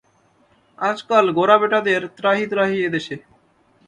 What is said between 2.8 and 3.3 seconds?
এদেশে।